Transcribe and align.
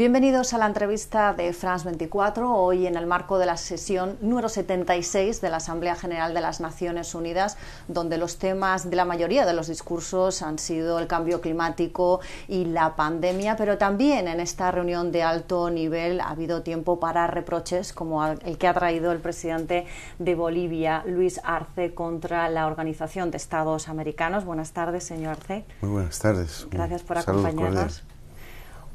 Bienvenidos 0.00 0.54
a 0.54 0.56
la 0.56 0.64
entrevista 0.64 1.34
de 1.34 1.52
France 1.52 1.84
24, 1.84 2.54
hoy 2.54 2.86
en 2.86 2.96
el 2.96 3.06
marco 3.06 3.38
de 3.38 3.44
la 3.44 3.58
sesión 3.58 4.16
número 4.22 4.48
76 4.48 5.42
de 5.42 5.50
la 5.50 5.58
Asamblea 5.58 5.94
General 5.94 6.32
de 6.32 6.40
las 6.40 6.58
Naciones 6.58 7.14
Unidas, 7.14 7.58
donde 7.86 8.16
los 8.16 8.38
temas 8.38 8.88
de 8.88 8.96
la 8.96 9.04
mayoría 9.04 9.44
de 9.44 9.52
los 9.52 9.66
discursos 9.66 10.40
han 10.40 10.58
sido 10.58 10.98
el 10.98 11.06
cambio 11.06 11.42
climático 11.42 12.20
y 12.48 12.64
la 12.64 12.96
pandemia, 12.96 13.56
pero 13.56 13.76
también 13.76 14.26
en 14.26 14.40
esta 14.40 14.70
reunión 14.70 15.12
de 15.12 15.22
alto 15.22 15.68
nivel 15.68 16.22
ha 16.22 16.30
habido 16.30 16.62
tiempo 16.62 16.98
para 16.98 17.26
reproches 17.26 17.92
como 17.92 18.24
el 18.26 18.56
que 18.56 18.68
ha 18.68 18.72
traído 18.72 19.12
el 19.12 19.18
presidente 19.18 19.84
de 20.18 20.34
Bolivia, 20.34 21.02
Luis 21.04 21.42
Arce, 21.44 21.92
contra 21.92 22.48
la 22.48 22.66
Organización 22.66 23.30
de 23.30 23.36
Estados 23.36 23.86
Americanos. 23.86 24.46
Buenas 24.46 24.72
tardes, 24.72 25.04
señor 25.04 25.32
Arce. 25.32 25.66
Muy 25.82 25.90
buenas 25.90 26.18
tardes. 26.18 26.66
Gracias 26.70 27.02
por 27.02 27.18
acompañarnos. 27.18 28.02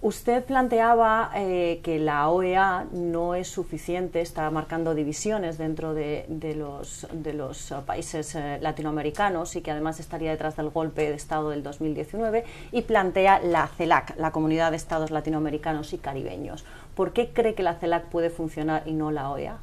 Usted 0.05 0.45
planteaba 0.45 1.32
eh, 1.34 1.80
que 1.84 1.98
la 1.98 2.30
OEA 2.30 2.86
no 2.91 3.34
es 3.34 3.48
suficiente, 3.48 4.22
está 4.22 4.52
marcando 4.52 4.94
divisiones 4.94 5.58
dentro 5.58 5.96
de, 5.96 6.27
los, 6.55 7.08
los, 7.34 7.73
países 7.88 8.36
eh, 8.36 8.60
latinoamericanos 8.62 9.55
y 9.55 9.62
que 9.62 9.72
además 9.72 9.99
estaría 9.99 10.30
detrás 10.30 10.58
del 10.58 10.70
golpe 10.70 11.10
de 11.10 11.16
Estado 11.16 11.49
del 11.49 11.63
2019 11.63 12.44
y 12.72 12.84
plantea 12.84 13.40
la 13.40 13.66
CELAC, 13.66 14.16
la 14.20 14.30
Comunidad 14.30 14.70
de 14.70 14.77
Estados 14.77 15.10
Latinoamericanos 15.10 15.91
y 15.94 15.98
Caribeños. 15.98 16.66
¿Por 16.94 17.12
qué 17.12 17.32
cree 17.34 17.55
que 17.55 17.63
la 17.63 17.74
CELAC 17.74 18.05
puede 18.10 18.30
funcionar 18.30 18.84
y 18.85 18.94
no 18.94 19.10
la 19.10 19.32
OEA? 19.32 19.58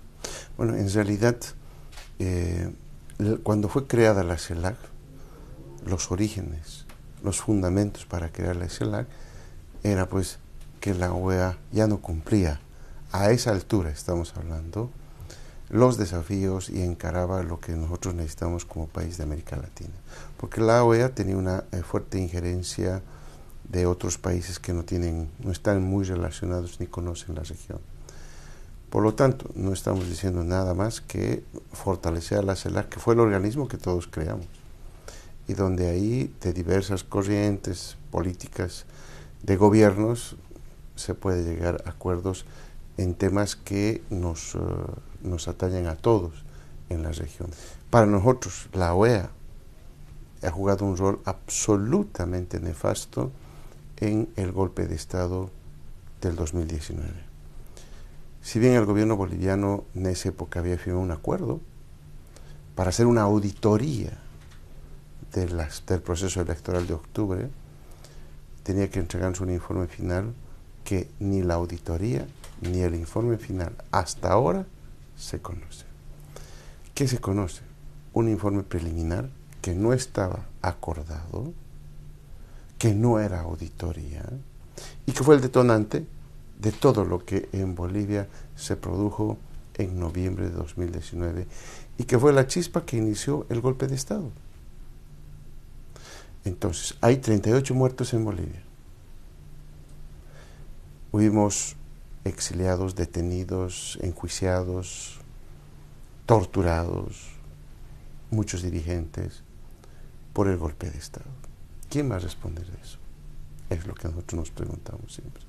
Bueno, 0.57 0.75
en 0.75 0.93
realidad, 0.93 1.37
eh, 2.19 2.69
cuando 3.45 3.69
fue 3.69 3.87
creada 3.87 4.25
la 4.25 4.39
CELAC, 4.39 4.75
los 5.87 6.11
orígenes, 6.11 6.85
los 7.23 7.41
fundamentos 7.41 8.07
para 8.07 8.31
crear 8.31 8.57
la 8.57 8.69
CELAC, 8.69 9.07
era 9.83 10.09
pues 10.09 10.39
que 10.83 10.95
la 10.95 11.13
OEA 11.13 11.59
ya 11.71 11.87
no 11.87 11.99
cumplía 11.99 12.61
a 13.13 13.31
esa 13.31 13.53
altura, 13.53 13.91
estamos 13.91 14.35
hablando, 14.37 14.91
los 15.71 15.97
desafíos 15.97 16.69
y 16.69 16.83
encaraba 16.83 17.45
lo 17.45 17.61
que 17.61 17.73
nosotros 17.73 18.17
necesitamos 18.17 18.65
como 18.65 18.89
país 18.89 19.17
de 19.17 19.23
América 19.23 19.57
Latina. 19.57 19.95
Porque 20.39 20.61
la 20.61 20.83
OEA 20.83 21.15
tenía 21.15 21.37
una 21.37 21.63
eh, 21.71 21.83
fuerte 21.83 22.19
injerencia 22.19 23.01
de 23.71 23.87
otros 23.87 24.19
países 24.19 24.59
que 24.59 24.73
no, 24.73 24.83
tienen, 24.83 25.31
no 25.45 25.53
están 25.53 25.85
muy 25.85 26.05
relacionados 26.05 26.81
ni 26.81 26.89
conocen 26.89 27.37
la 27.37 27.45
región. 27.45 27.79
Por 28.91 29.05
lo 29.05 29.15
tanto, 29.15 29.51
no 29.55 29.73
estamos 29.73 30.09
diciendo 30.09 30.43
nada 30.43 30.75
más 30.75 31.01
que 31.01 31.45
fortalecer 31.73 32.39
a 32.39 32.43
la 32.43 32.57
CELAC, 32.57 32.89
que 32.89 32.99
fue 32.99 33.15
el 33.15 33.21
organismo 33.21 33.69
que 33.69 33.79
todos 33.79 34.09
creamos, 34.09 34.47
y 35.47 35.55
donde 35.55 35.89
ahí 35.89 36.35
de 36.41 36.53
diversas 36.53 37.05
corrientes 37.05 37.97
políticas 38.11 38.85
de 39.45 39.57
gobiernos 39.57 40.37
se 40.97 41.15
puede 41.15 41.45
llegar 41.45 41.83
a 41.85 41.91
acuerdos 41.91 42.45
en 42.97 43.15
temas 43.15 43.57
que 43.57 44.03
nos, 44.11 44.55
uh, 44.55 44.61
nos 45.23 45.49
atañen 45.49 45.87
a 45.87 45.97
todos 45.97 46.45
en 46.89 47.03
la 47.03 47.13
región. 47.13 47.51
Para 47.91 48.07
nosotros, 48.07 48.69
la 48.73 48.95
OEA 48.95 49.31
ha 50.43 50.51
jugado 50.51 50.85
un 50.85 50.97
rol 50.97 51.21
absolutamente 51.25 52.61
nefasto 52.61 53.31
en 53.99 54.29
el 54.37 54.53
golpe 54.53 54.87
de 54.87 54.97
Estado 54.97 55.51
del 56.21 56.37
2019. 56.37 57.09
Si 58.43 58.59
bien 58.59 58.75
el 58.75 58.85
gobierno 58.85 59.17
boliviano 59.17 59.85
en 59.95 60.07
esa 60.07 60.31
época 60.31 60.59
había 60.59 60.79
firmado 60.79 61.05
un 61.05 61.13
acuerdo 61.13 61.61
para 62.75 62.91
hacer 62.91 63.07
una 63.07 63.23
auditoría 63.23 64.19
del 65.33 66.03
proceso 66.03 66.41
electoral 66.41 66.87
de 66.87 66.95
octubre, 66.95 67.49
tenía 68.65 68.91
que 68.91 68.99
entregarnos 68.99 69.41
un 69.41 69.51
informe 69.51 69.87
final 69.87 70.35
que 70.85 71.09
ni 71.21 71.43
la 71.43 71.55
auditoría 71.55 72.27
ni 72.61 72.81
el 72.81 72.95
informe 72.95 73.39
final 73.39 73.75
hasta 73.91 74.31
ahora 74.31 74.67
se 75.17 75.41
conoce. 75.41 75.85
¿Qué 76.95 77.09
se 77.09 77.19
conoce? 77.19 77.63
Un 78.13 78.29
informe 78.29 78.63
preliminar 78.63 79.29
que 79.61 79.75
no 79.75 79.93
estaba 79.93 80.47
acordado, 80.61 81.53
que 82.79 82.95
no 82.95 83.21
era 83.21 83.41
auditoría 83.41 84.25
y 85.07 85.13
que 85.13 85.25
fue 85.25 85.37
el 85.37 85.41
detonante 85.41 86.07
de 86.61 86.73
todo 86.73 87.05
lo 87.05 87.25
que 87.25 87.49
en 87.53 87.75
Bolivia 87.75 88.29
se 88.57 88.77
produjo 88.77 89.39
en 89.75 89.99
noviembre 89.99 90.49
de 90.49 90.55
2019 90.55 91.47
y 91.99 92.05
que 92.05 92.19
fue 92.19 92.33
la 92.33 92.47
chispa 92.47 92.85
que 92.85 92.97
inició 92.97 93.47
el 93.49 93.61
golpe 93.61 93.87
de 93.87 93.95
Estado. 93.95 94.31
Entonces, 96.45 96.97
hay 97.01 97.19
38 97.19 97.75
muertos 97.75 98.13
en 98.15 98.25
Bolivia. 98.25 98.63
Hubimos 101.13 101.77
exiliados, 102.25 102.95
detenidos, 102.95 103.99
enjuiciados, 104.01 105.21
torturados, 106.25 107.33
muchos 108.31 108.63
dirigentes 108.63 109.43
por 110.33 110.49
el 110.49 110.57
golpe 110.57 110.91
de 110.91 110.97
Estado. 110.97 111.27
¿Quién 111.91 112.11
va 112.11 112.17
a 112.17 112.19
responder 112.19 112.65
de 112.65 112.81
eso? 112.81 112.99
Es 113.69 113.87
lo 113.87 113.93
que 113.95 114.09
nosotros 114.09 114.39
nos 114.39 114.51
preguntamos 114.51 115.13
siempre. 115.13 115.43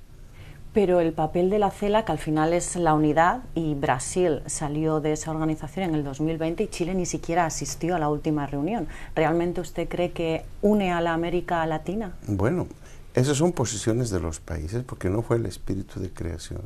Pero 0.73 0.99
el 0.99 1.13
papel 1.13 1.49
de 1.49 1.59
la 1.59 1.71
CELAC 1.71 2.09
al 2.09 2.17
final 2.17 2.51
es 2.51 2.75
la 2.75 2.93
unidad 2.93 3.43
y 3.53 3.75
Brasil 3.75 4.41
salió 4.47 4.99
de 4.99 5.13
esa 5.13 5.31
organización 5.31 5.89
en 5.89 5.95
el 5.95 6.03
2020 6.03 6.63
y 6.63 6.67
Chile 6.67 6.95
ni 6.95 7.05
siquiera 7.05 7.45
asistió 7.45 7.95
a 7.95 7.99
la 7.99 8.09
última 8.09 8.47
reunión. 8.47 8.87
¿Realmente 9.15 9.61
usted 9.61 9.87
cree 9.87 10.11
que 10.11 10.43
une 10.61 10.91
a 10.91 10.99
la 10.99 11.13
América 11.13 11.65
Latina? 11.67 12.13
Bueno, 12.27 12.67
esas 13.13 13.37
son 13.37 13.51
posiciones 13.51 14.09
de 14.09 14.19
los 14.19 14.39
países 14.39 14.83
porque 14.83 15.09
no 15.09 15.21
fue 15.21 15.37
el 15.37 15.45
espíritu 15.45 15.99
de 15.99 16.11
creación. 16.11 16.61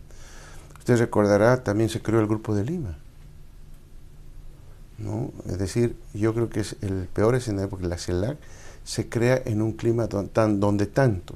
Usted 0.79 0.97
recordará, 0.97 1.63
también 1.63 1.89
se 1.89 2.01
creó 2.01 2.19
el 2.19 2.27
Grupo 2.27 2.55
de 2.55 2.63
Lima. 2.63 2.97
¿no? 4.97 5.31
Es 5.45 5.59
decir, 5.59 5.95
yo 6.13 6.33
creo 6.33 6.49
que 6.49 6.61
es 6.61 6.75
el 6.81 7.07
peor 7.07 7.35
escenario 7.35 7.69
porque 7.69 7.87
la 7.87 7.97
CELAC 7.97 8.37
se 8.83 9.09
crea 9.09 9.41
en 9.45 9.61
un 9.61 9.73
clima 9.73 10.07
donde 10.07 10.85
tanto 10.85 11.35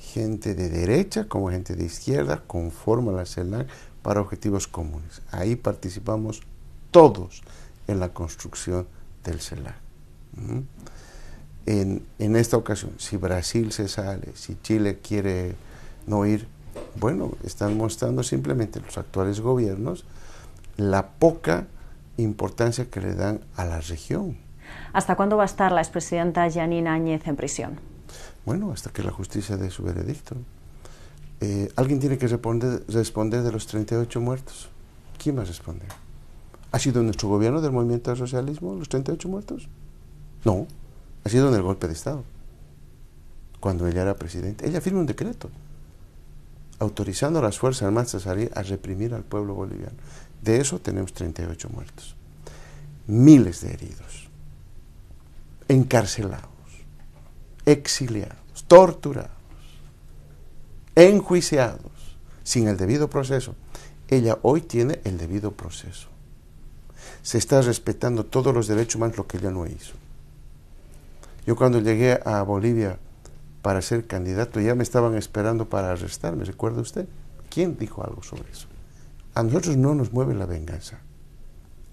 gente 0.00 0.54
de 0.54 0.68
derecha 0.68 1.28
como 1.28 1.50
gente 1.50 1.74
de 1.76 1.84
izquierda 1.84 2.42
conforman 2.46 3.16
la 3.16 3.26
CELAC 3.26 3.68
para 4.02 4.20
objetivos 4.20 4.66
comunes. 4.66 5.22
Ahí 5.30 5.56
participamos 5.56 6.42
todos 6.90 7.42
en 7.86 8.00
la 8.00 8.12
construcción 8.12 8.86
del 9.24 9.40
CELAC 9.40 9.76
en, 11.68 12.06
en, 12.18 12.34
esta 12.36 12.56
ocasión, 12.56 12.92
si 12.96 13.18
Brasil 13.18 13.72
se 13.72 13.88
sale, 13.88 14.32
si 14.34 14.56
Chile 14.62 15.00
quiere 15.02 15.54
no 16.06 16.24
ir, 16.24 16.48
bueno, 16.98 17.32
están 17.44 17.76
mostrando 17.76 18.22
simplemente 18.22 18.80
los 18.80 18.96
actuales 18.96 19.40
gobiernos 19.40 20.04
la 20.78 21.08
poca 21.08 21.66
importancia 22.16 22.88
que 22.88 23.02
le 23.02 23.14
dan 23.14 23.40
a 23.54 23.66
la 23.66 23.80
región. 23.82 24.38
¿Hasta 24.94 25.14
cuándo 25.14 25.36
va 25.36 25.42
a 25.42 25.46
estar 25.46 25.70
la 25.70 25.82
expresidenta 25.82 26.50
Janine 26.50 26.88
Áñez 26.88 27.26
en 27.26 27.36
prisión? 27.36 27.78
Bueno, 28.46 28.72
hasta 28.72 28.90
que 28.90 29.02
la 29.02 29.10
justicia 29.10 29.58
dé 29.58 29.70
su 29.70 29.82
veredicto. 29.82 30.36
Eh, 31.40 31.70
¿Alguien 31.76 32.00
tiene 32.00 32.16
que 32.16 32.28
responder, 32.28 32.82
responder 32.88 33.42
de 33.42 33.52
los 33.52 33.66
38 33.66 34.20
muertos? 34.22 34.70
¿Quién 35.22 35.36
va 35.36 35.42
a 35.42 35.44
responder? 35.44 35.88
¿Ha 36.72 36.78
sido 36.78 37.02
nuestro 37.02 37.28
gobierno 37.28 37.60
del 37.60 37.72
movimiento 37.72 38.10
al 38.10 38.16
socialismo 38.16 38.74
los 38.74 38.88
38 38.88 39.28
muertos? 39.28 39.68
No, 40.44 40.66
ha 41.28 41.30
sido 41.30 41.48
en 41.48 41.54
el 41.54 41.62
golpe 41.62 41.86
de 41.86 41.92
Estado, 41.92 42.24
cuando 43.60 43.86
ella 43.86 44.02
era 44.02 44.16
presidente. 44.16 44.66
Ella 44.66 44.80
firma 44.80 45.00
un 45.00 45.06
decreto 45.06 45.50
autorizando 46.78 47.38
a 47.38 47.42
las 47.42 47.58
Fuerzas 47.58 47.82
Armadas 47.82 48.14
a 48.14 48.20
salir 48.20 48.50
a 48.54 48.62
reprimir 48.62 49.14
al 49.14 49.24
pueblo 49.24 49.54
boliviano. 49.54 49.96
De 50.42 50.60
eso 50.60 50.78
tenemos 50.78 51.12
38 51.12 51.68
muertos, 51.70 52.16
miles 53.06 53.60
de 53.60 53.72
heridos, 53.72 54.28
encarcelados, 55.68 56.48
exiliados, 57.66 58.64
torturados, 58.66 59.30
enjuiciados, 60.94 62.16
sin 62.44 62.68
el 62.68 62.76
debido 62.76 63.10
proceso. 63.10 63.54
Ella 64.08 64.38
hoy 64.42 64.62
tiene 64.62 65.00
el 65.04 65.18
debido 65.18 65.52
proceso. 65.52 66.08
Se 67.22 67.36
está 67.36 67.60
respetando 67.60 68.24
todos 68.24 68.54
los 68.54 68.68
derechos 68.68 68.96
humanos, 68.96 69.18
lo 69.18 69.26
que 69.26 69.38
ella 69.38 69.50
no 69.50 69.66
hizo. 69.66 69.94
Yo 71.48 71.56
cuando 71.56 71.80
llegué 71.80 72.20
a 72.26 72.42
Bolivia 72.42 72.98
para 73.62 73.80
ser 73.80 74.06
candidato 74.06 74.60
ya 74.60 74.74
me 74.74 74.82
estaban 74.82 75.14
esperando 75.14 75.66
para 75.66 75.92
arrestarme, 75.92 76.44
¿recuerda 76.44 76.82
usted? 76.82 77.08
¿Quién 77.48 77.78
dijo 77.78 78.04
algo 78.04 78.22
sobre 78.22 78.50
eso? 78.50 78.68
A 79.32 79.42
nosotros 79.42 79.78
no 79.78 79.94
nos 79.94 80.12
mueve 80.12 80.34
la 80.34 80.44
venganza, 80.44 80.98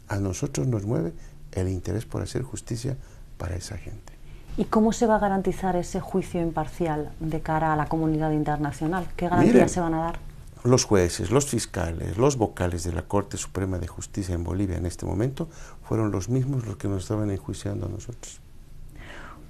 a 0.10 0.18
nosotros 0.18 0.68
nos 0.68 0.84
mueve 0.86 1.14
el 1.54 1.70
interés 1.70 2.06
por 2.06 2.22
hacer 2.22 2.42
justicia 2.42 2.98
para 3.38 3.56
esa 3.56 3.78
gente. 3.78 4.12
¿Y 4.58 4.66
cómo 4.66 4.92
se 4.92 5.08
va 5.08 5.16
a 5.16 5.20
garantizar 5.20 5.78
ese 5.78 6.02
juicio 6.02 6.42
imparcial 6.42 7.14
de 7.22 7.40
cara 7.40 7.72
a 7.72 7.78
la 7.78 7.86
comunidad 7.86 8.32
internacional? 8.32 9.08
¿Qué 9.16 9.30
garantías 9.30 9.72
se 9.72 9.80
van 9.80 9.94
a 9.94 10.00
dar? 10.00 10.20
Los 10.66 10.84
jueces, 10.84 11.32
los 11.32 11.46
fiscales, 11.46 12.18
los 12.18 12.36
vocales 12.36 12.84
de 12.84 12.92
la 12.92 13.04
Corte 13.04 13.38
Suprema 13.38 13.80
de 13.80 13.88
Justicia 13.88 14.36
en 14.36 14.44
Bolivia 14.44 14.76
en 14.76 14.86
este 14.86 15.06
momento 15.06 15.48
fueron 15.82 16.12
los 16.12 16.28
mismos 16.28 16.68
los 16.68 16.76
que 16.76 16.90
nos 16.90 17.04
estaban 17.04 17.32
enjuiciando 17.32 17.86
a 17.86 17.90
nosotros. 17.90 18.42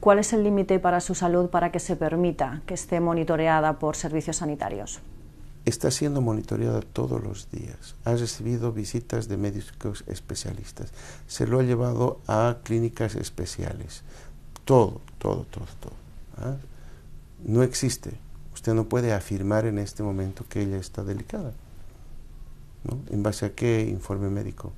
¿Cuál 0.05 0.19
es 0.19 0.33
el 0.33 0.43
límite 0.43 0.77
para 0.77 1.01
su 1.01 1.15
salud 1.15 1.49
para 1.49 1.71
que 1.71 1.79
se 1.79 1.95
permita 1.95 2.61
que 2.67 2.75
esté 2.75 2.99
monitoreada 2.99 3.79
por 3.79 3.95
servicios 3.95 4.35
sanitarios? 4.37 4.99
está 5.65 5.89
siendo 5.89 6.21
monitoreada 6.21 6.81
todos 6.81 7.23
los 7.23 7.49
días. 7.49 7.95
Ha 8.05 8.13
recibido 8.13 8.71
visitas 8.71 9.27
de 9.27 9.37
médicos 9.37 10.03
especialistas. 10.05 10.91
Se 11.25 11.47
lo 11.47 11.59
ha 11.59 11.63
llevado 11.63 12.19
a 12.27 12.57
clínicas 12.61 13.15
especiales. 13.15 14.03
Todo, 14.63 15.01
todo, 15.17 15.47
todo, 15.49 15.65
todo. 15.79 15.93
¿ah? 16.37 16.57
No 17.43 17.63
existe. 17.63 18.11
Usted 18.53 18.75
no 18.75 18.83
puede 18.83 19.11
afirmar 19.11 19.65
en 19.65 19.79
este 19.79 20.03
momento 20.03 20.45
que 20.47 20.61
ella 20.61 20.77
está 20.77 21.03
delicada. 21.03 21.51
¿no? 22.83 22.99
¿En 23.09 23.23
base 23.23 23.47
a 23.47 23.55
qué 23.55 23.81
informe 23.89 24.29
médico 24.29 24.71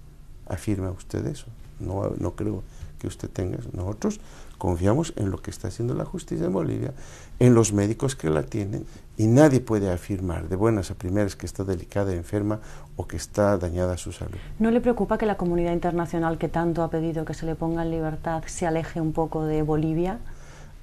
afirma 0.48 0.90
usted 0.90 1.26
eso? 1.28 1.48
No, 1.82 2.14
no 2.18 2.34
creo 2.38 2.64
que 2.98 3.08
usted 3.08 3.30
tenga. 3.30 3.60
Nosotros 3.74 4.22
confiamos 4.58 5.14
en 5.16 5.32
lo 5.32 5.42
que 5.42 5.52
está 5.52 5.68
haciendo 5.68 5.94
la 5.94 6.06
justicia 6.06 6.48
en 6.48 6.54
Bolivia, 6.54 6.94
en 7.40 7.54
los 7.54 7.74
médicos 7.74 8.16
que 8.16 8.30
la 8.30 8.44
tienen, 8.44 8.86
y 9.18 9.28
nadie 9.28 9.60
puede 9.60 9.92
afirmar 9.92 10.50
de 10.50 10.56
buenas 10.56 10.92
a 10.92 10.96
primeras 10.96 11.36
que 11.36 11.46
está 11.46 11.64
delicada, 11.64 12.14
enferma 12.14 12.60
o 12.96 13.08
que 13.08 13.18
está 13.18 13.58
dañada 13.58 13.98
su 13.98 14.12
salud. 14.12 14.38
¿No 14.60 14.72
le 14.72 14.82
preocupa 14.82 15.18
que 15.18 15.26
la 15.26 15.38
comunidad 15.38 15.74
internacional 15.74 16.38
que 16.38 16.50
tanto 16.50 16.84
ha 16.84 16.90
pedido 16.90 17.26
que 17.26 17.34
se 17.34 17.46
le 17.46 17.56
ponga 17.56 17.84
en 17.84 17.92
libertad 17.92 18.44
se 18.46 18.66
aleje 18.68 19.02
un 19.02 19.14
poco 19.14 19.44
de 19.44 19.62
Bolivia? 19.64 20.20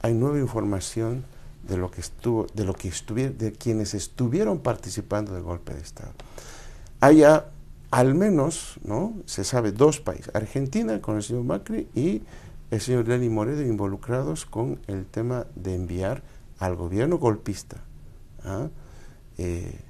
Hay 0.03 0.15
nueva 0.15 0.38
información 0.38 1.25
de 1.69 1.76
lo 1.76 1.91
que 1.91 2.00
estuvo, 2.00 2.47
de 2.55 2.65
lo 2.65 2.75
que 2.75 2.88
estuvieron, 2.88 3.38
de 3.38 3.53
quienes 3.53 3.94
estuvieron 3.94 4.59
participando 4.59 5.32
del 5.32 5.43
golpe 5.43 5.75
de 5.75 5.81
Estado. 5.81 6.12
Hay 7.00 7.23
al 7.91 8.15
menos, 8.15 8.81
¿no? 8.85 9.15
Se 9.25 9.44
sabe 9.44 9.73
dos 9.73 10.00
países, 10.00 10.35
Argentina 10.35 11.00
con 11.00 11.17
el 11.17 11.23
señor 11.23 11.44
Macri 11.44 11.88
y 11.94 12.23
el 12.75 12.81
señor 12.81 13.06
Lenín 13.06 13.32
Moreno 13.32 13.62
involucrados 13.62 14.47
con 14.47 14.81
el 14.88 15.06
tema 15.06 15.47
de 15.55 15.76
enviar 15.76 16.23
al 16.59 16.75
gobierno 16.75 17.19
golpista 17.19 17.76
¿ah? 18.44 18.69
eh, 19.38 19.81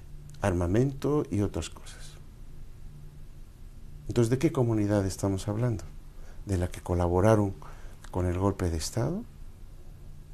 armamento 0.42 1.25
y 1.31 1.40
otras 1.40 1.70
cosas. 1.70 2.12
Entonces, 4.06 4.31
¿de 4.31 4.38
qué 4.38 4.52
comunidad 4.52 5.06
estamos 5.06 5.48
hablando? 5.48 5.84
¿De 6.44 6.58
la 6.58 6.69
que 6.69 6.82
colaboraron 6.82 7.54
con 8.10 8.26
el 8.26 8.38
golpe 8.38 8.69
de 8.69 8.76
Estado? 8.76 9.25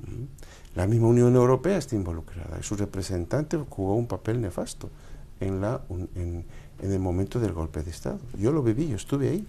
¿Mm? 0.00 0.25
La 0.75 0.88
misma 0.88 1.06
Unión 1.06 1.37
Europea 1.37 1.79
está 1.79 1.94
involucrada 1.94 2.58
y 2.58 2.64
su 2.64 2.75
representante 2.75 3.56
jugó 3.69 3.94
un 3.94 4.08
papel 4.08 4.41
nefasto 4.41 4.91
en, 5.38 6.44
el 6.81 6.99
momento 6.99 7.38
del 7.38 7.52
golpe 7.52 7.85
de 7.85 7.91
Estado. 7.93 8.19
Yo 8.37 8.50
lo 8.50 8.62
viví, 8.62 8.88
yo 8.88 8.97
estuve 8.97 9.29
ahí. 9.29 9.47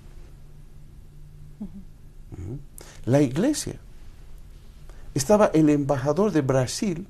La 3.05 3.21
iglesia. 3.21 3.79
Estaba 5.13 5.47
el 5.47 5.69
embajador 5.69 6.31
de 6.31 6.41
Brasil 6.41 7.07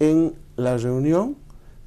en 0.00 0.34
la 0.56 0.76
reunión 0.76 1.36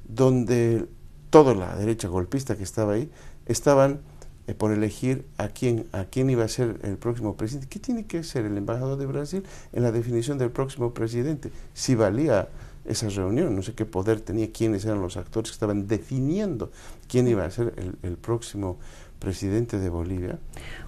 donde 0.08 0.86
toda 1.30 1.54
la 1.54 1.76
derecha 1.76 2.08
golpista 2.08 2.56
que 2.56 2.62
estaba 2.62 2.94
ahí 2.94 3.10
estaban 3.46 4.00
eh, 4.46 4.54
por 4.54 4.72
elegir 4.72 5.26
a 5.38 5.48
quién, 5.48 5.86
a 5.92 6.04
quién 6.04 6.30
iba 6.30 6.44
a 6.44 6.48
ser 6.48 6.80
el 6.82 6.96
próximo 6.96 7.36
presidente. 7.36 7.68
¿Qué 7.68 7.78
tiene 7.78 8.06
que 8.06 8.24
ser 8.24 8.46
el 8.46 8.56
embajador 8.56 8.98
de 8.98 9.06
Brasil 9.06 9.44
en 9.72 9.82
la 9.82 9.92
definición 9.92 10.38
del 10.38 10.50
próximo 10.50 10.92
presidente? 10.92 11.52
Si 11.72 11.94
valía 11.94 12.48
esa 12.84 13.08
reunión, 13.10 13.54
no 13.54 13.62
sé 13.62 13.74
qué 13.74 13.84
poder 13.84 14.20
tenía, 14.20 14.50
quiénes 14.50 14.84
eran 14.84 15.00
los 15.02 15.16
actores 15.16 15.50
que 15.50 15.54
estaban 15.54 15.86
definiendo 15.86 16.72
quién 17.08 17.28
iba 17.28 17.44
a 17.44 17.50
ser 17.50 17.74
el, 17.76 17.96
el 18.02 18.16
próximo 18.16 18.78
presidente 19.20 19.78
de 19.78 19.88
Bolivia. 19.88 20.38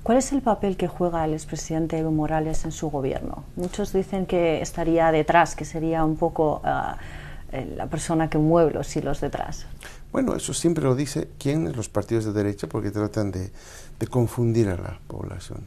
¿Cuál 0.02 0.18
es 0.18 0.32
el 0.32 0.42
papel 0.42 0.76
que 0.76 0.88
juega 0.88 1.24
el 1.24 1.34
expresidente 1.34 1.98
Evo 1.98 2.10
Morales 2.10 2.64
en 2.64 2.72
su 2.72 2.90
gobierno? 2.90 3.44
Muchos 3.54 3.92
dicen 3.92 4.26
que 4.26 4.60
estaría 4.60 5.12
detrás, 5.12 5.54
que 5.54 5.64
sería 5.64 6.04
un 6.04 6.16
poco 6.16 6.60
ah, 6.64 6.96
la 7.76 7.86
persona 7.86 8.28
que 8.28 8.38
mueve 8.38 8.72
los 8.72 8.96
hilos 8.96 9.20
detrás. 9.20 9.66
Bueno, 10.10 10.34
eso 10.34 10.52
siempre 10.52 10.82
lo 10.82 10.96
dice 10.96 11.28
quién, 11.38 11.72
los 11.76 11.88
partidos 11.88 12.24
de 12.24 12.32
derecha, 12.32 12.66
porque 12.66 12.90
tratan 12.90 13.30
de, 13.30 13.50
de 14.00 14.06
confundir 14.08 14.68
a 14.68 14.76
la 14.76 14.98
población. 15.06 15.60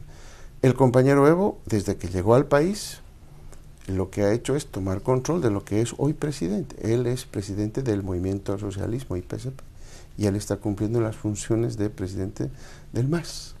El 0.60 0.74
compañero 0.74 1.26
Evo, 1.26 1.58
desde 1.66 1.96
que 1.96 2.08
llegó 2.08 2.34
al 2.34 2.46
país, 2.46 3.00
lo 3.86 4.10
que 4.10 4.22
ha 4.22 4.32
hecho 4.32 4.56
es 4.56 4.66
tomar 4.66 5.00
control 5.00 5.40
de 5.40 5.50
lo 5.50 5.64
que 5.64 5.80
es 5.80 5.94
hoy 5.96 6.12
presidente. 6.12 6.92
Él 6.92 7.06
es 7.06 7.24
presidente 7.24 7.82
del 7.82 8.02
movimiento 8.02 8.52
al 8.52 8.58
socialismo 8.58 9.16
y 9.16 9.22
PSP 9.22 9.62
y 10.16 10.26
él 10.26 10.36
está 10.36 10.56
cumpliendo 10.56 11.00
las 11.00 11.16
funciones 11.16 11.76
de 11.76 11.90
presidente 11.90 12.50
del 12.92 13.08
MAS, 13.08 13.54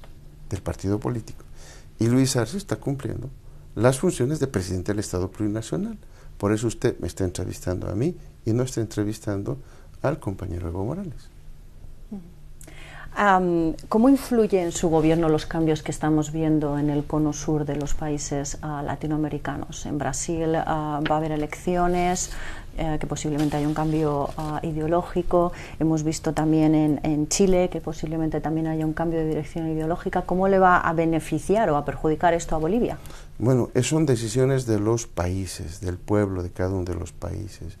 del 0.50 0.62
partido 0.62 0.98
político. 0.98 1.44
Y 1.98 2.06
Luis 2.06 2.36
Arce 2.36 2.56
está 2.56 2.76
cumpliendo 2.76 3.30
las 3.74 3.98
funciones 3.98 4.40
de 4.40 4.46
presidente 4.46 4.92
del 4.92 5.00
Estado 5.00 5.30
plurinacional. 5.30 5.98
Por 6.38 6.52
eso 6.52 6.66
usted 6.66 6.98
me 6.98 7.06
está 7.06 7.24
entrevistando 7.24 7.88
a 7.88 7.94
mí 7.94 8.16
y 8.44 8.52
no 8.52 8.62
está 8.62 8.80
entrevistando 8.80 9.58
al 10.02 10.18
compañero 10.18 10.68
Evo 10.68 10.84
Morales. 10.84 11.30
¿Cómo 13.88 14.10
influye 14.10 14.60
en 14.60 14.72
su 14.72 14.90
gobierno 14.90 15.30
los 15.30 15.46
cambios 15.46 15.82
que 15.82 15.90
estamos 15.90 16.32
viendo 16.32 16.78
en 16.78 16.90
el 16.90 17.04
cono 17.04 17.32
sur 17.32 17.64
de 17.64 17.74
los 17.74 17.94
países 17.94 18.58
ah, 18.60 18.82
latinoamericanos? 18.84 19.86
En 19.86 19.96
Brasil 19.96 20.54
ah, 20.54 21.00
va 21.10 21.14
a 21.14 21.18
haber 21.18 21.32
elecciones, 21.32 22.30
eh, 22.78 22.98
que 23.00 23.06
posiblemente 23.06 23.56
haya 23.56 23.66
un 23.66 23.72
cambio 23.72 24.28
ah, 24.36 24.60
ideológico. 24.62 25.52
Hemos 25.80 26.02
visto 26.02 26.34
también 26.34 26.74
en, 26.74 27.00
en, 27.04 27.26
Chile 27.28 27.70
que 27.70 27.80
posiblemente 27.80 28.42
también 28.42 28.66
haya 28.66 28.84
un 28.84 28.92
cambio 28.92 29.18
de 29.18 29.26
dirección 29.26 29.66
ideológica. 29.68 30.22
¿Cómo 30.22 30.46
le 30.48 30.58
va 30.58 30.78
a 30.78 30.92
beneficiar 30.92 31.70
o 31.70 31.76
a 31.76 31.86
perjudicar 31.86 32.34
esto 32.34 32.54
a 32.54 32.58
Bolivia? 32.58 32.98
Bueno, 33.38 33.70
son 33.82 34.04
decisiones 34.04 34.66
de 34.66 34.78
los 34.78 35.06
países, 35.06 35.80
del 35.80 35.96
pueblo 35.96 36.42
de 36.42 36.50
cada 36.50 36.74
uno 36.74 36.84
de 36.84 36.94
los 36.94 37.12
países. 37.12 37.78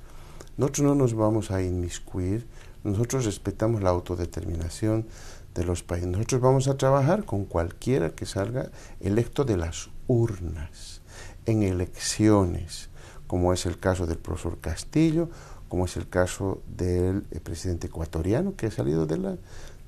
Nosotros 0.56 0.86
no 0.86 0.94
nos 0.94 1.12
vamos 1.12 1.50
a 1.50 1.60
inmiscuir, 1.60 2.46
nosotros 2.82 3.26
respetamos 3.26 3.82
la 3.82 3.90
autodeterminación 3.90 5.06
de 5.54 5.64
los 5.64 5.82
países. 5.82 6.08
Nosotros 6.08 6.40
vamos 6.40 6.68
a 6.68 6.78
trabajar 6.78 7.24
con 7.24 7.44
cualquiera 7.44 8.10
que 8.10 8.24
salga 8.24 8.70
electo 9.00 9.44
de 9.44 9.58
las 9.58 9.90
urnas, 10.06 11.02
en 11.44 11.62
elecciones 11.62 12.88
como 13.26 13.52
es 13.52 13.66
el 13.66 13.78
caso 13.78 14.06
del 14.06 14.18
profesor 14.18 14.58
Castillo, 14.58 15.28
como 15.68 15.84
es 15.84 15.96
el 15.96 16.08
caso 16.08 16.62
del 16.76 17.24
eh, 17.30 17.40
presidente 17.40 17.88
ecuatoriano 17.88 18.54
que 18.56 18.66
ha 18.66 18.70
salido 18.70 19.06
de, 19.06 19.18
la, 19.18 19.36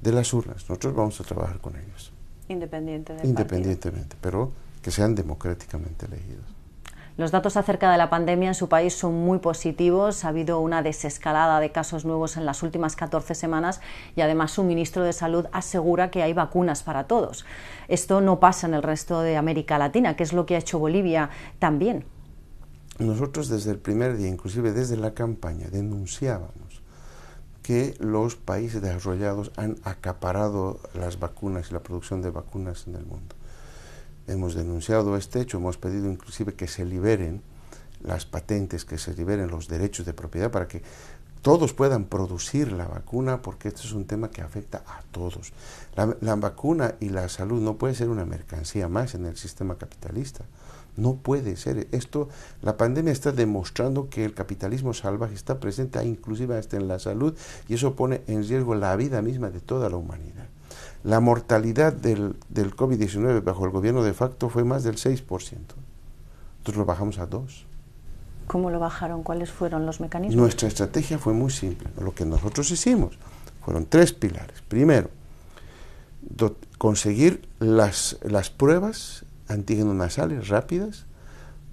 de 0.03 0.13
las 0.13 0.33
urnas. 0.33 0.57
Nosotros 0.69 0.95
vamos 0.95 1.21
a 1.21 1.25
trabajar 1.25 1.61
con 1.61 1.77
ellos. 1.77 2.13
Independientemente, 2.49 4.17
pero 4.21 4.53
que 4.83 4.91
sean 4.91 5.15
democráticamente 5.15 6.07
elegidos. 6.07 6.59
Los 7.19 7.33
datos 7.33 7.57
acerca 7.57 7.91
de 7.91 7.99
la 7.99 8.11
pandemia 8.11 8.47
en 8.47 8.55
su 8.55 8.69
país 8.69 8.95
son 8.95 9.13
muy 9.13 9.41
positivos. 9.41 10.25
Ha 10.25 10.29
habido 10.29 10.61
una 10.61 10.83
desescalada 10.83 11.59
de 11.59 11.73
casos 11.73 12.05
nuevos 12.05 12.37
en 12.37 12.47
las 12.47 12.63
últimas 12.63 12.95
14 12.95 13.35
semanas 13.35 13.81
y 14.15 14.21
además 14.21 14.53
su 14.53 14.63
ministro 14.63 15.03
de 15.03 15.13
Salud 15.13 15.47
asegura 15.51 16.13
que 16.13 16.23
hay 16.23 16.33
vacunas 16.33 16.85
para 16.85 17.09
todos. 17.09 17.45
Esto 17.89 18.21
no 18.21 18.39
pasa 18.39 18.69
en 18.69 18.75
el 18.75 18.85
resto 18.85 19.21
de 19.21 19.37
América 19.37 19.79
Latina, 19.79 20.15
que 20.15 20.23
es 20.23 20.33
lo 20.33 20.47
que 20.47 20.55
ha 20.55 20.59
hecho 20.59 20.79
Bolivia 20.79 21.31
también. 21.59 22.05
Nosotros 22.99 23.49
desde 23.49 23.71
el 23.71 23.79
primer 23.79 24.17
día, 24.17 24.29
inclusive 24.29 24.73
desde 24.73 24.97
la 24.97 25.15
campaña, 25.15 25.69
denunciábamos 25.71 26.83
que 27.63 27.95
los 28.01 28.35
países 28.35 28.83
desarrollados 28.83 29.53
han 29.57 29.77
acaparado 29.85 30.81
las 30.95 31.21
vacunas 31.21 31.71
y 31.71 31.75
la 31.75 31.83
producción 31.83 32.23
de 32.23 32.31
vacunas 32.31 32.87
en 32.87 32.97
el 32.97 33.05
mundo. 33.05 33.37
Hemos 34.27 34.55
denunciado 34.55 35.17
este 35.17 35.41
hecho, 35.41 35.59
hemos 35.59 35.77
pedido 35.77 36.11
inclusive 36.11 36.55
que 36.55 36.67
se 36.67 36.85
liberen 36.85 37.43
las 38.03 38.27
patentes, 38.27 38.85
que 38.85 38.99
se 38.99 39.15
liberen 39.15 39.51
los 39.51 39.69
derechos 39.69 40.05
de 40.05 40.15
propiedad 40.15 40.51
para 40.51 40.67
que 40.67 40.83
todos 41.43 41.73
puedan 41.73 42.07
producir 42.07 42.73
la 42.73 42.87
vacuna, 42.87 43.43
porque 43.43 43.69
esto 43.69 43.83
es 43.83 43.93
un 43.93 44.07
tema 44.07 44.31
que 44.31 44.43
afecta 44.43 44.83
a 44.87 45.03
todos. 45.13 45.53
La, 45.95 46.17
la, 46.21 46.35
vacuna 46.35 46.97
y 47.01 47.11
la 47.11 47.29
salud 47.29 47.61
no 47.61 47.77
puede 47.77 47.95
ser 47.95 48.09
una 48.09 48.25
mercancía 48.25 48.89
más 48.89 49.15
en 49.15 49.25
el 49.25 49.37
sistema 49.37 49.79
capitalista. 49.79 50.45
No 50.99 51.15
puede 51.15 51.57
ser. 51.57 51.87
Esto, 51.93 52.29
la 52.61 52.77
pandemia 52.77 53.13
está 53.13 53.31
demostrando 53.31 54.11
que 54.11 54.25
el 54.25 54.35
capitalismo 54.35 54.93
salvaje 54.93 55.35
está 55.35 55.61
presente 55.61 56.05
inclusive 56.05 56.59
hasta 56.59 56.77
en 56.77 56.89
la 56.89 56.99
salud 56.99 57.37
y 57.69 57.75
eso 57.75 57.95
pone 57.95 58.23
en 58.27 58.47
riesgo 58.47 58.75
la 58.75 58.97
vida 58.97 59.23
misma 59.23 59.51
de 59.51 59.61
toda 59.61 59.89
la 59.89 59.97
humanidad. 59.97 60.47
La 61.05 61.21
mortalidad 61.21 61.93
del, 61.93 62.35
del 62.49 62.75
COVID-19 62.75 63.45
bajo 63.45 63.65
el 63.65 63.71
gobierno 63.71 64.03
de 64.03 64.13
facto 64.13 64.49
fue 64.49 64.65
más 64.65 64.83
del 64.83 64.97
6%. 64.97 65.23
Nosotros 65.29 66.77
lo 66.77 66.85
bajamos 66.85 67.19
a 67.19 67.27
2. 67.27 67.67
¿Cómo 68.49 68.71
lo 68.71 68.81
bajaron? 68.81 69.23
¿Cuáles 69.23 69.53
fueron 69.53 69.87
los 69.87 70.01
mecanismos? 70.01 70.37
Nuestra 70.37 70.67
estrategia 70.67 71.19
fue 71.19 71.33
muy 71.33 71.53
simple. 71.53 71.91
Lo 72.01 72.13
que 72.13 72.25
nosotros 72.25 72.69
hicimos 72.73 73.17
fueron 73.65 73.87
tres 73.87 74.13
pilares. 74.13 74.63
Primero, 74.67 75.11
conseguir 76.79 77.49
las, 77.61 78.19
las 78.23 78.51
pruebas 78.51 79.25
antígenos 79.49 79.95
nasales 79.95 80.49
rápidas 80.49 81.07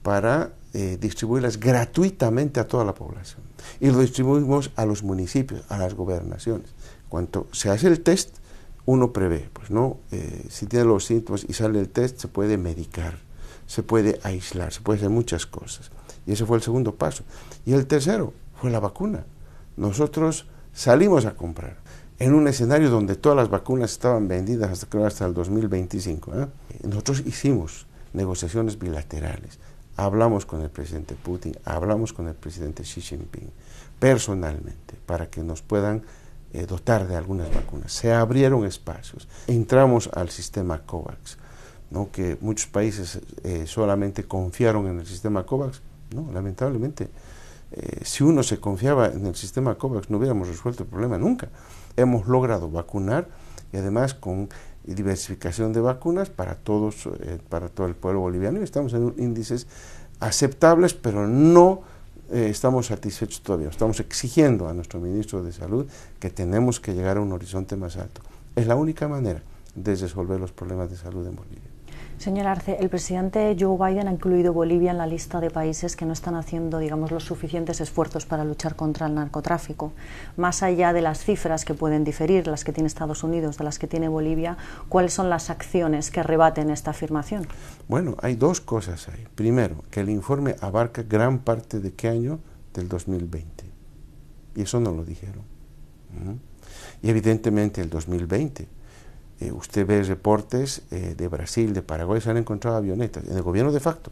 para 0.02 0.54
eh, 0.74 0.98
distribuirlas 1.00 1.60
gratuitamente 1.60 2.60
a 2.60 2.68
toda 2.68 2.86
la 2.86 2.94
población. 2.94 3.42
Y 3.80 3.90
lo 3.90 4.00
distribuimos 4.00 4.72
a 4.76 4.86
los 4.86 5.04
municipios, 5.04 5.64
a 5.70 5.78
las 5.78 5.94
gobernaciones. 5.94 6.70
Cuando 7.10 7.48
se 7.52 7.70
hace 7.70 7.88
el 7.88 8.02
test, 8.02 8.38
uno 8.86 9.12
prevé, 9.14 9.50
pues 9.54 9.72
no, 9.72 9.98
eh, 10.12 10.46
si 10.50 10.68
tiene 10.68 10.86
los 10.86 11.06
síntomas 11.06 11.46
y 11.48 11.54
sale 11.54 11.80
el 11.80 11.90
test, 11.90 12.20
se 12.20 12.28
puede 12.28 12.58
medicar, 12.58 13.18
se 13.66 13.84
puede 13.84 14.20
aislar, 14.24 14.72
se 14.72 14.82
puede 14.82 15.00
hacer 15.00 15.10
muchas 15.10 15.46
cosas. 15.46 15.92
Y 16.28 16.34
ese 16.34 16.46
fue 16.46 16.58
el 16.58 16.64
segundo 16.64 16.96
paso. 16.96 17.24
Y 17.66 17.74
el 17.74 17.88
tercero 17.88 18.34
fue 18.56 18.70
la 18.70 18.80
vacuna. 18.80 19.26
nosotros 19.78 20.46
salimos 20.74 21.26
a 21.26 21.36
comprar 21.36 21.78
en 22.20 22.34
un 22.34 22.48
escenario 22.48 22.90
donde 22.90 23.16
todas 23.16 23.38
las 23.38 23.50
vacunas 23.50 23.92
estaban 23.92 24.28
vendidas 24.28 24.72
hasta, 24.72 25.06
hasta 25.06 25.26
el 25.26 25.34
2025. 25.34 26.32
¿eh? 26.36 26.48
Nosotros 26.84 27.24
hicimos 27.26 27.86
negociaciones 28.14 28.80
bilaterales, 28.80 29.60
hablamos 29.98 30.46
con 30.46 30.62
el 30.62 30.70
presidente 30.70 31.16
Putin, 31.16 31.58
hablamos 31.66 32.14
con 32.14 32.28
el 32.28 32.36
presidente 32.36 32.84
Xi 32.84 33.02
Jinping 33.02 33.52
personalmente 34.00 34.96
para 35.06 35.30
que 35.30 35.42
nos 35.42 35.62
puedan 35.62 36.04
eh, 36.54 36.66
dotar 36.66 37.08
de 37.08 37.16
algunas 37.16 37.54
vacunas. 37.54 37.92
Se 37.92 38.14
abrieron 38.14 38.66
espacios, 38.66 39.28
entramos 39.48 40.10
al 40.14 40.30
sistema 40.30 40.82
COVAX, 40.86 41.38
¿no? 41.92 42.10
que 42.12 42.38
muchos 42.42 42.68
países 42.68 43.20
eh, 43.44 43.66
solamente 43.68 44.24
confiaron 44.24 44.88
en 44.88 45.00
el 45.00 45.06
sistema 45.06 45.46
COVAX. 45.46 45.82
No, 46.14 46.32
lamentablemente, 46.32 47.10
eh, 47.72 48.00
si 48.04 48.24
uno 48.24 48.44
se 48.44 48.60
confiaba 48.60 49.08
en 49.08 49.26
el 49.26 49.36
sistema 49.36 49.76
COVAX 49.76 50.10
no 50.10 50.18
hubiéramos 50.18 50.48
resuelto 50.48 50.84
el 50.84 50.90
problema 50.90 51.18
nunca. 51.18 51.50
Hemos 51.98 52.28
logrado 52.28 52.70
vacunar 52.70 53.28
y 53.72 53.78
además 53.78 54.14
con 54.14 54.50
diversificación 54.84 55.74
de 55.74 55.82
vacunas 55.82 56.30
para 56.30 56.56
todos, 56.56 57.10
para 57.50 57.70
todo 57.70 57.88
el 57.88 57.96
pueblo 57.96 58.22
boliviano 58.22 58.60
y 58.60 58.64
estamos 58.64 58.94
en 58.94 59.14
índices 59.18 59.68
aceptables, 60.20 60.94
pero 60.94 61.28
no 61.28 61.82
eh, 62.32 62.48
estamos 62.50 62.88
satisfechos 62.88 63.42
todavía. 63.42 63.70
Estamos 63.70 64.00
exigiendo 64.00 64.68
a 64.68 64.74
nuestro 64.74 65.00
ministro 65.00 65.44
de 65.44 65.52
Salud 65.52 65.88
que 66.20 66.30
tenemos 66.30 66.80
que 66.80 66.94
llegar 66.94 67.18
a 67.18 67.22
un 67.22 67.32
horizonte 67.32 67.76
más 67.76 67.98
alto. 67.98 68.22
Es 68.56 68.68
la 68.68 68.76
única 68.76 69.08
manera 69.08 69.42
de 69.76 69.96
resolver 69.96 70.40
los 70.40 70.52
problemas 70.52 70.90
de 70.90 70.98
salud 70.98 71.26
en 71.28 71.36
Bolivia. 71.36 71.75
Señor 72.18 72.48
Arce, 72.48 72.78
el 72.80 72.90
presidente 72.90 73.56
Joe 73.60 73.78
Biden 73.78 74.08
ha 74.08 74.12
incluido 74.12 74.54
Bolivia 74.54 74.92
en 74.92 74.98
la 74.98 75.06
lista 75.06 75.40
de 75.40 75.52
países 75.52 75.96
que 75.96 76.06
no 76.06 76.14
están 76.14 76.36
haciendo, 76.36 76.80
digamos, 76.80 77.12
los 77.12 77.24
suficientes 77.24 77.82
esfuerzos 77.82 78.26
para 78.26 78.44
luchar 78.44 78.76
contra 78.76 79.06
el 79.06 79.14
narcotráfico. 79.14 79.92
Más 80.36 80.64
allá 80.64 80.92
de 80.94 81.02
las 81.02 81.24
cifras 81.24 81.66
que 81.66 81.74
pueden 81.74 82.04
diferir, 82.04 82.48
las 82.48 82.64
que 82.64 82.72
tiene 82.72 82.88
Estados 82.88 83.24
Unidos, 83.24 83.58
de 83.58 83.66
las 83.66 83.78
que 83.78 83.88
tiene 83.88 84.08
Bolivia, 84.08 84.58
¿cuáles 84.90 85.14
son 85.14 85.30
las 85.30 85.50
acciones 85.50 86.10
que 86.10 86.24
rebaten 86.24 86.70
esta 86.70 86.92
afirmación? 86.92 87.48
Bueno, 87.88 88.16
hay 88.22 88.36
dos 88.36 88.60
cosas 88.60 89.08
ahí. 89.10 89.28
Primero, 89.36 89.84
que 89.92 90.00
el 90.00 90.10
informe 90.10 90.56
abarca 90.62 91.04
gran 91.04 91.40
parte 91.40 91.80
de 91.80 91.94
qué 91.94 92.08
año? 92.08 92.40
Del 92.74 92.88
2020. 92.88 93.66
Y 94.56 94.62
eso 94.62 94.80
no 94.80 94.92
lo 94.92 95.04
dijeron. 95.04 95.44
Y 97.04 97.10
evidentemente 97.10 97.82
el 97.82 97.90
2020 97.90 98.75
eh, 99.40 99.52
usted 99.52 99.86
ve 99.86 100.02
reportes 100.04 100.84
eh, 100.92 101.14
de 101.18 101.28
Brasil, 101.28 101.74
de 101.74 101.82
Paraguay, 101.82 102.22
se 102.22 102.30
han 102.30 102.38
encontrado 102.38 102.78
avionetas 102.78 103.26
en 103.26 103.36
el 103.36 103.42
gobierno 103.42 103.72
de 103.72 103.82
facto, 103.82 104.12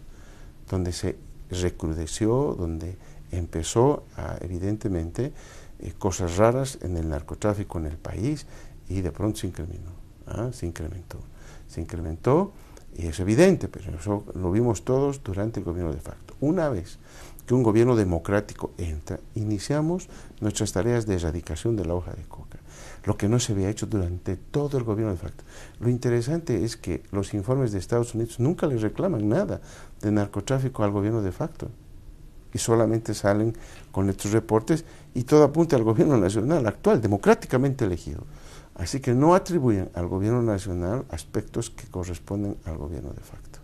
donde 0.70 0.92
se 0.92 1.16
recrudeció, 1.50 2.56
donde 2.58 2.98
empezó 3.32 4.04
evidentemente 4.42 5.34
eh, 5.80 5.94
cosas 5.98 6.38
raras 6.38 6.78
en 6.82 6.98
el 6.98 7.10
narcotráfico 7.10 7.80
en 7.80 7.86
el 7.86 7.98
país 7.98 8.46
y 8.90 9.02
de 9.02 9.12
pronto 9.12 9.40
se 9.40 9.48
incrementó, 9.48 9.92
¿ah? 10.28 10.50
se 10.52 10.66
incrementó, 10.66 11.20
se 11.68 11.80
incrementó 11.80 12.52
y 12.96 13.08
es 13.08 13.20
evidente, 13.20 13.70
pero 13.70 13.98
eso 13.98 14.26
lo 14.36 14.52
vimos 14.52 14.84
todos 14.84 15.24
durante 15.24 15.60
el 15.62 15.66
gobierno 15.66 15.94
de 15.94 16.02
facto. 16.02 16.36
Una 16.42 16.70
vez 16.70 17.00
que 17.48 17.54
un 17.54 17.64
gobierno 17.64 17.96
democrático 17.96 18.72
entra, 18.78 19.20
iniciamos 19.36 20.10
nuestras 20.42 20.74
tareas 20.74 21.06
de 21.06 21.16
erradicación 21.16 21.76
de 21.76 21.86
la 21.86 21.96
hoja 21.96 22.12
de 22.12 22.24
coca 22.24 22.53
lo 23.06 23.18
que 23.18 23.28
no 23.28 23.40
se 23.40 23.54
había 23.54 23.70
hecho 23.70 23.86
durante 23.86 24.38
todo 24.38 24.78
el 24.78 24.84
gobierno 24.84 25.12
de 25.12 25.20
facto. 25.20 25.44
Lo 25.80 25.90
interesante 25.90 26.64
es 26.64 26.78
que 26.78 27.04
los 27.12 27.34
informes 27.34 27.72
de 27.72 27.80
Estados 27.80 28.16
Unidos 28.16 28.40
nunca 28.40 28.68
le 28.68 28.78
reclaman 28.78 29.28
nada 29.28 29.62
de 30.02 30.12
narcotráfico 30.12 30.84
al 30.84 30.92
gobierno 30.92 31.22
de 31.22 31.32
facto 31.32 31.70
y 32.54 32.60
solamente 32.60 33.14
salen 33.14 33.56
con 33.92 34.10
estos 34.10 34.32
reportes 34.32 34.86
y 35.14 35.24
todo 35.24 35.44
apunta 35.44 35.76
al 35.76 35.84
gobierno 35.84 36.18
nacional 36.18 36.66
actual, 36.68 37.02
democráticamente 37.02 37.86
elegido. 37.86 38.24
Así 38.76 39.00
que 39.00 39.14
no 39.14 39.36
atribuyen 39.36 39.90
al 39.94 40.08
gobierno 40.08 40.42
nacional 40.42 41.06
aspectos 41.10 41.70
que 41.70 41.88
corresponden 41.88 42.58
al 42.66 42.78
gobierno 42.78 43.10
de 43.10 43.22
facto. 43.22 43.60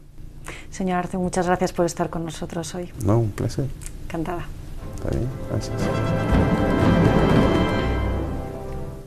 Señor 0.69 0.97
Arce, 0.97 1.17
muchas 1.17 1.45
gracias 1.45 1.73
por 1.73 1.85
estar 1.85 2.09
con 2.09 2.25
nosotros 2.25 2.73
hoy. 2.75 2.91
No, 3.03 3.19
un 3.19 3.31
placer. 3.31 3.67
Encantada. 4.05 4.45
Está 4.95 5.09
bien, 5.11 5.29
gracias. 5.49 6.98